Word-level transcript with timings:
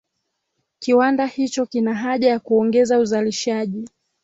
Kiwanda 0.79 1.25
hicho 1.25 1.65
kina 1.65 1.93
haja 1.93 2.29
ya 2.29 2.39
kuongeza 2.39 2.99
uzalishaji 2.99 3.89